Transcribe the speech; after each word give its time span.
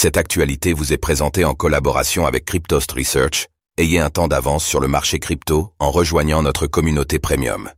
Cette 0.00 0.16
actualité 0.16 0.74
vous 0.74 0.92
est 0.92 0.96
présentée 0.96 1.44
en 1.44 1.54
collaboration 1.54 2.24
avec 2.24 2.44
Cryptost 2.44 2.92
Research. 2.92 3.48
Ayez 3.78 3.98
un 3.98 4.10
temps 4.10 4.28
d'avance 4.28 4.64
sur 4.64 4.78
le 4.78 4.86
marché 4.86 5.18
crypto 5.18 5.72
en 5.80 5.90
rejoignant 5.90 6.40
notre 6.40 6.68
communauté 6.68 7.18
premium. 7.18 7.68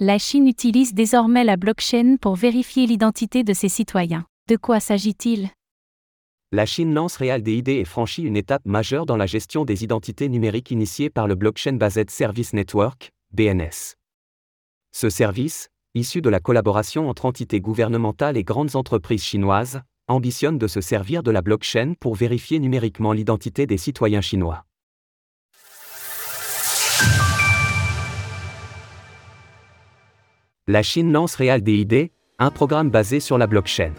La 0.00 0.18
Chine 0.18 0.48
utilise 0.48 0.94
désormais 0.94 1.44
la 1.44 1.56
blockchain 1.56 2.16
pour 2.20 2.34
vérifier 2.34 2.88
l'identité 2.88 3.44
de 3.44 3.52
ses 3.52 3.68
citoyens. 3.68 4.26
De 4.48 4.56
quoi 4.56 4.80
s'agit-il? 4.80 5.50
La 6.50 6.66
Chine 6.66 6.92
lance 6.92 7.18
RealDID 7.18 7.68
et 7.68 7.84
franchit 7.84 8.24
une 8.24 8.36
étape 8.36 8.66
majeure 8.66 9.06
dans 9.06 9.16
la 9.16 9.26
gestion 9.26 9.64
des 9.64 9.84
identités 9.84 10.28
numériques 10.28 10.72
initiée 10.72 11.08
par 11.08 11.28
le 11.28 11.36
Blockchain 11.36 11.74
Based 11.74 12.10
Service 12.10 12.52
Network, 12.52 13.12
BNS. 13.30 13.94
Ce 14.90 15.08
service, 15.08 15.68
issu 15.94 16.20
de 16.20 16.30
la 16.30 16.40
collaboration 16.40 17.08
entre 17.08 17.26
entités 17.26 17.60
gouvernementales 17.60 18.36
et 18.36 18.42
grandes 18.42 18.74
entreprises 18.74 19.22
chinoises, 19.22 19.82
ambitionne 20.08 20.58
de 20.58 20.66
se 20.66 20.80
servir 20.80 21.22
de 21.22 21.30
la 21.30 21.42
blockchain 21.42 21.94
pour 21.98 22.14
vérifier 22.14 22.58
numériquement 22.58 23.12
l'identité 23.12 23.66
des 23.66 23.76
citoyens 23.76 24.20
chinois. 24.20 24.64
La 30.68 30.82
Chine 30.82 31.12
lance 31.12 31.36
RealDID, 31.36 32.10
un 32.38 32.50
programme 32.50 32.90
basé 32.90 33.20
sur 33.20 33.38
la 33.38 33.46
blockchain. 33.46 33.92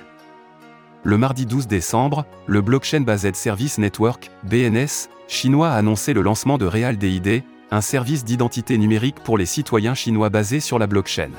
Le 1.04 1.18
mardi 1.18 1.46
12 1.46 1.68
décembre, 1.68 2.26
le 2.48 2.62
Blockchain 2.62 3.02
Based 3.02 3.36
Service 3.36 3.78
Network, 3.78 4.30
BNS, 4.44 5.10
chinois 5.28 5.70
a 5.70 5.76
annoncé 5.76 6.14
le 6.14 6.22
lancement 6.22 6.58
de 6.58 6.66
RealDID, 6.66 7.44
un 7.72 7.82
service 7.82 8.26
d'identité 8.26 8.78
numérique 8.78 9.16
pour 9.24 9.38
les 9.38 9.46
citoyens 9.46 9.94
chinois 9.94 10.30
basé 10.30 10.60
sur 10.60 10.80
la 10.80 10.88
blockchain. 10.88 11.32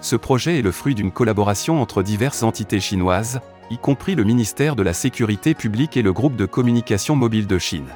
Ce 0.00 0.16
projet 0.16 0.58
est 0.58 0.62
le 0.62 0.72
fruit 0.72 0.94
d'une 0.94 1.12
collaboration 1.12 1.80
entre 1.80 2.02
diverses 2.02 2.42
entités 2.42 2.80
chinoises, 2.80 3.40
y 3.70 3.78
compris 3.78 4.14
le 4.14 4.24
ministère 4.24 4.76
de 4.76 4.82
la 4.82 4.92
Sécurité 4.92 5.54
publique 5.54 5.96
et 5.96 6.02
le 6.02 6.12
groupe 6.12 6.36
de 6.36 6.46
communication 6.46 7.16
mobile 7.16 7.46
de 7.46 7.58
Chine. 7.58 7.88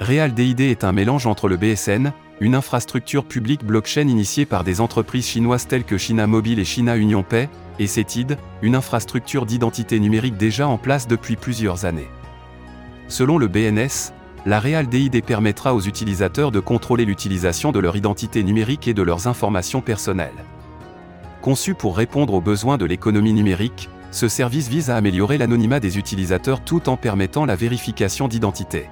RealDID 0.00 0.60
est 0.60 0.84
un 0.84 0.92
mélange 0.92 1.26
entre 1.26 1.48
le 1.48 1.56
BSN, 1.56 2.12
une 2.40 2.54
infrastructure 2.54 3.24
publique 3.24 3.64
blockchain 3.64 4.08
initiée 4.08 4.46
par 4.46 4.64
des 4.64 4.80
entreprises 4.80 5.26
chinoises 5.26 5.66
telles 5.66 5.84
que 5.84 5.98
China 5.98 6.26
Mobile 6.26 6.58
et 6.58 6.64
China 6.64 6.96
Union 6.96 7.22
Pay, 7.22 7.48
et 7.78 7.86
CETID, 7.86 8.38
une 8.62 8.74
infrastructure 8.74 9.44
d'identité 9.44 10.00
numérique 10.00 10.36
déjà 10.36 10.68
en 10.68 10.78
place 10.78 11.06
depuis 11.06 11.36
plusieurs 11.36 11.84
années. 11.84 12.08
Selon 13.08 13.36
le 13.36 13.48
BNS, 13.48 14.12
la 14.46 14.60
RealDID 14.60 15.22
permettra 15.22 15.74
aux 15.74 15.82
utilisateurs 15.82 16.50
de 16.50 16.60
contrôler 16.60 17.04
l'utilisation 17.04 17.72
de 17.72 17.78
leur 17.78 17.96
identité 17.96 18.42
numérique 18.42 18.88
et 18.88 18.94
de 18.94 19.02
leurs 19.02 19.26
informations 19.26 19.82
personnelles. 19.82 20.30
Conçu 21.42 21.74
pour 21.74 21.96
répondre 21.96 22.34
aux 22.34 22.40
besoins 22.40 22.78
de 22.78 22.86
l'économie 22.86 23.34
numérique, 23.34 23.90
ce 24.10 24.28
service 24.28 24.68
vise 24.68 24.90
à 24.90 24.96
améliorer 24.96 25.38
l'anonymat 25.38 25.80
des 25.80 25.98
utilisateurs 25.98 26.64
tout 26.64 26.88
en 26.88 26.96
permettant 26.96 27.44
la 27.44 27.56
vérification 27.56 28.28
d'identité. 28.28 28.88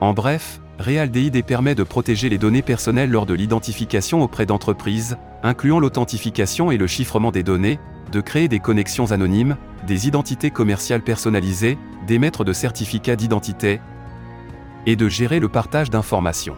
En 0.00 0.14
bref, 0.14 0.60
RealDID 0.78 1.44
permet 1.44 1.74
de 1.74 1.82
protéger 1.82 2.28
les 2.28 2.38
données 2.38 2.62
personnelles 2.62 3.10
lors 3.10 3.26
de 3.26 3.34
l'identification 3.34 4.22
auprès 4.22 4.46
d'entreprises, 4.46 5.16
incluant 5.42 5.80
l'authentification 5.80 6.70
et 6.70 6.76
le 6.76 6.86
chiffrement 6.86 7.30
des 7.30 7.42
données, 7.42 7.78
de 8.10 8.20
créer 8.20 8.48
des 8.48 8.60
connexions 8.60 9.12
anonymes, 9.12 9.56
des 9.86 10.06
identités 10.06 10.50
commerciales 10.50 11.02
personnalisées, 11.02 11.78
d'émettre 12.06 12.44
de 12.44 12.52
certificats 12.52 13.16
d'identité, 13.16 13.80
et 14.86 14.96
de 14.96 15.08
gérer 15.08 15.40
le 15.40 15.48
partage 15.48 15.90
d'informations. 15.90 16.56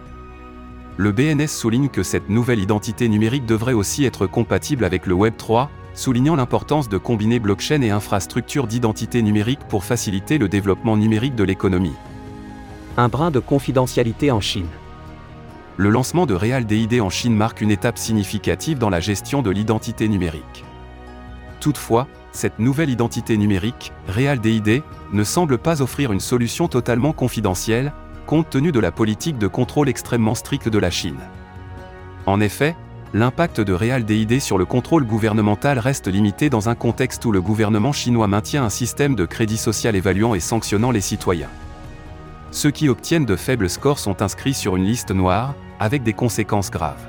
Le 0.96 1.12
BNS 1.12 1.48
souligne 1.48 1.88
que 1.88 2.02
cette 2.02 2.28
nouvelle 2.28 2.60
identité 2.60 3.08
numérique 3.08 3.46
devrait 3.46 3.72
aussi 3.72 4.04
être 4.04 4.26
compatible 4.26 4.84
avec 4.84 5.06
le 5.06 5.14
Web 5.14 5.34
3, 5.36 5.70
soulignant 5.94 6.36
l'importance 6.36 6.88
de 6.88 6.98
combiner 6.98 7.38
blockchain 7.38 7.80
et 7.82 7.90
infrastructure 7.90 8.66
d'identité 8.66 9.22
numérique 9.22 9.60
pour 9.68 9.84
faciliter 9.84 10.38
le 10.38 10.48
développement 10.48 10.96
numérique 10.96 11.34
de 11.34 11.44
l'économie. 11.44 11.94
Un 12.96 13.08
brin 13.08 13.30
de 13.30 13.40
confidentialité 13.40 14.30
en 14.30 14.40
Chine. 14.40 14.68
Le 15.76 15.88
lancement 15.88 16.26
de 16.26 16.34
RealDID 16.34 17.00
en 17.00 17.10
Chine 17.10 17.34
marque 17.34 17.60
une 17.60 17.70
étape 17.70 17.98
significative 17.98 18.78
dans 18.78 18.90
la 18.90 19.00
gestion 19.00 19.42
de 19.42 19.50
l'identité 19.50 20.08
numérique. 20.08 20.64
Toutefois, 21.60 22.06
cette 22.30 22.58
nouvelle 22.58 22.90
identité 22.90 23.36
numérique, 23.36 23.92
RealDID, 24.08 24.82
ne 25.12 25.24
semble 25.24 25.58
pas 25.58 25.82
offrir 25.82 26.12
une 26.12 26.20
solution 26.20 26.68
totalement 26.68 27.12
confidentielle, 27.12 27.92
compte 28.26 28.50
tenu 28.50 28.70
de 28.70 28.80
la 28.80 28.92
politique 28.92 29.38
de 29.38 29.46
contrôle 29.46 29.88
extrêmement 29.88 30.34
stricte 30.34 30.68
de 30.68 30.78
la 30.78 30.90
Chine. 30.90 31.20
En 32.26 32.40
effet, 32.40 32.76
l'impact 33.14 33.60
de 33.60 33.72
RealDID 33.72 34.40
sur 34.40 34.58
le 34.58 34.64
contrôle 34.64 35.04
gouvernemental 35.04 35.78
reste 35.78 36.08
limité 36.08 36.50
dans 36.50 36.68
un 36.68 36.74
contexte 36.74 37.24
où 37.24 37.30
le 37.30 37.40
gouvernement 37.40 37.92
chinois 37.92 38.26
maintient 38.26 38.64
un 38.64 38.70
système 38.70 39.14
de 39.14 39.24
crédit 39.24 39.56
social 39.56 39.94
évaluant 39.94 40.34
et 40.34 40.40
sanctionnant 40.40 40.90
les 40.90 41.00
citoyens. 41.00 41.48
Ceux 42.50 42.72
qui 42.72 42.88
obtiennent 42.88 43.24
de 43.24 43.36
faibles 43.36 43.70
scores 43.70 44.00
sont 44.00 44.20
inscrits 44.20 44.52
sur 44.52 44.74
une 44.74 44.84
liste 44.84 45.12
noire, 45.12 45.54
avec 45.78 46.02
des 46.02 46.12
conséquences 46.12 46.72
graves. 46.72 47.06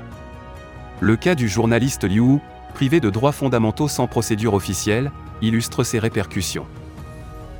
Le 1.00 1.16
cas 1.16 1.34
du 1.34 1.48
journaliste 1.48 2.04
Liu, 2.04 2.38
privé 2.72 3.00
de 3.00 3.10
droits 3.10 3.32
fondamentaux 3.32 3.88
sans 3.88 4.06
procédure 4.06 4.54
officielle, 4.54 5.10
illustre 5.42 5.82
ces 5.82 5.98
répercussions. 5.98 6.66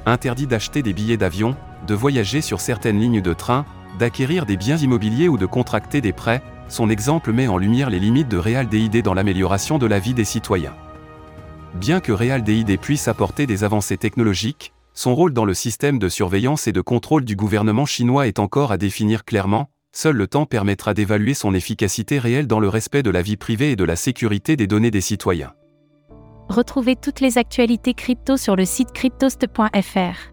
Interdit 0.04 0.46
d'acheter 0.46 0.84
des 0.84 0.92
billets 0.92 1.16
d'avion, 1.16 1.56
de 1.88 1.94
voyager 1.94 2.40
sur 2.42 2.60
certaines 2.60 3.00
lignes 3.00 3.22
de 3.22 3.32
train, 3.32 3.66
d'acquérir 3.98 4.46
des 4.46 4.56
biens 4.56 4.76
immobiliers 4.76 5.28
ou 5.28 5.36
de 5.36 5.46
contracter 5.46 6.00
des 6.00 6.12
prêts, 6.12 6.42
son 6.68 6.88
exemple 6.88 7.32
met 7.32 7.48
en 7.48 7.58
lumière 7.58 7.90
les 7.90 8.00
limites 8.00 8.28
de 8.28 8.38
RealDID 8.38 9.02
dans 9.02 9.14
l'amélioration 9.14 9.78
de 9.78 9.86
la 9.86 9.98
vie 9.98 10.14
des 10.14 10.24
citoyens. 10.24 10.74
Bien 11.74 12.00
que 12.00 12.12
RealDID 12.12 12.78
puisse 12.78 13.08
apporter 13.08 13.46
des 13.46 13.64
avancées 13.64 13.98
technologiques, 13.98 14.72
son 14.94 15.14
rôle 15.14 15.32
dans 15.34 15.44
le 15.44 15.54
système 15.54 15.98
de 15.98 16.08
surveillance 16.08 16.66
et 16.66 16.72
de 16.72 16.80
contrôle 16.80 17.24
du 17.24 17.36
gouvernement 17.36 17.84
chinois 17.84 18.26
est 18.26 18.38
encore 18.38 18.72
à 18.72 18.78
définir 18.78 19.24
clairement, 19.26 19.68
seul 19.92 20.16
le 20.16 20.26
temps 20.26 20.46
permettra 20.46 20.94
d'évaluer 20.94 21.34
son 21.34 21.54
efficacité 21.54 22.18
réelle 22.18 22.46
dans 22.46 22.60
le 22.60 22.68
respect 22.68 23.02
de 23.02 23.10
la 23.10 23.22
vie 23.22 23.36
privée 23.36 23.72
et 23.72 23.76
de 23.76 23.84
la 23.84 23.96
sécurité 23.96 24.56
des 24.56 24.66
données 24.66 24.90
des 24.90 25.02
citoyens. 25.02 25.52
Retrouvez 26.48 26.96
toutes 26.96 27.20
les 27.20 27.38
actualités 27.38 27.94
crypto 27.94 28.36
sur 28.36 28.56
le 28.56 28.64
site 28.64 28.92
cryptost.fr. 28.92 30.32